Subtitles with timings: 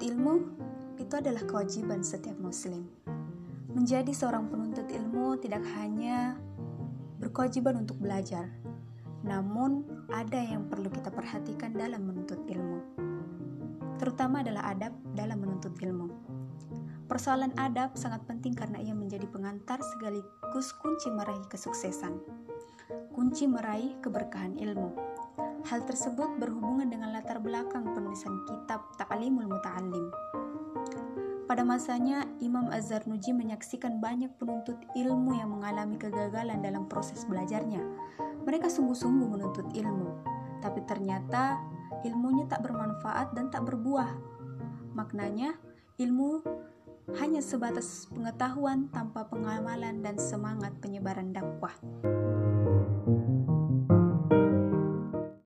[0.00, 0.34] ilmu
[0.96, 2.88] itu adalah kewajiban setiap muslim.
[3.72, 6.38] Menjadi seorang penuntut ilmu tidak hanya
[7.20, 8.48] berkewajiban untuk belajar,
[9.26, 12.80] namun ada yang perlu kita perhatikan dalam menuntut ilmu.
[14.02, 16.10] Terutama adalah adab dalam menuntut ilmu.
[17.06, 22.18] Persoalan adab sangat penting karena ia menjadi pengantar sekaligus kunci meraih kesuksesan.
[23.12, 24.96] Kunci meraih keberkahan ilmu.
[25.68, 30.12] Hal tersebut berhubungan dengan latar belakang penulisan kitab Ta'limul Muta'allim.
[31.48, 37.80] Pada masanya, Imam Az-Zarnuji menyaksikan banyak penuntut ilmu yang mengalami kegagalan dalam proses belajarnya.
[38.44, 40.12] Mereka sungguh-sungguh menuntut ilmu,
[40.60, 41.56] tapi ternyata
[42.04, 44.12] ilmunya tak bermanfaat dan tak berbuah.
[44.92, 45.56] Maknanya,
[45.96, 46.44] ilmu
[47.16, 51.72] hanya sebatas pengetahuan tanpa pengamalan dan semangat penyebaran dakwah.